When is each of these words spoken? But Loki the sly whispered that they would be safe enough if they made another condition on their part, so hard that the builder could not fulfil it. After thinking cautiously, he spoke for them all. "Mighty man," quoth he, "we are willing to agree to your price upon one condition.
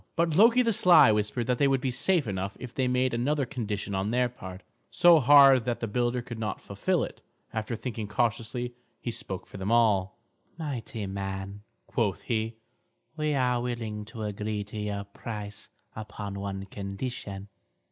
But 0.15 0.35
Loki 0.35 0.63
the 0.63 0.73
sly 0.73 1.11
whispered 1.11 1.45
that 1.45 1.59
they 1.59 1.67
would 1.67 1.79
be 1.79 1.91
safe 1.91 2.25
enough 2.25 2.57
if 2.59 2.73
they 2.73 2.87
made 2.87 3.13
another 3.13 3.45
condition 3.45 3.93
on 3.93 4.09
their 4.09 4.29
part, 4.29 4.63
so 4.89 5.19
hard 5.19 5.63
that 5.65 5.79
the 5.79 5.85
builder 5.85 6.23
could 6.23 6.39
not 6.39 6.59
fulfil 6.59 7.03
it. 7.03 7.21
After 7.53 7.75
thinking 7.75 8.07
cautiously, 8.07 8.73
he 8.99 9.11
spoke 9.11 9.45
for 9.45 9.57
them 9.57 9.71
all. 9.71 10.17
"Mighty 10.57 11.05
man," 11.05 11.61
quoth 11.85 12.23
he, 12.23 12.55
"we 13.15 13.35
are 13.35 13.61
willing 13.61 14.03
to 14.05 14.23
agree 14.23 14.63
to 14.63 14.79
your 14.79 15.03
price 15.03 15.69
upon 15.95 16.33
one 16.39 16.65
condition. 16.65 17.47